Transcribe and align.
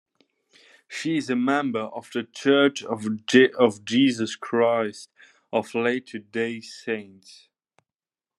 She 0.87 1.17
is 1.17 1.29
a 1.29 1.35
member 1.35 1.81
of 1.81 2.09
The 2.11 2.23
Church 2.23 2.83
of 2.83 3.85
Jesus 3.85 4.35
Christ 4.35 5.11
of 5.53 5.75
Latter-day 5.75 6.61
Saints. 6.61 7.49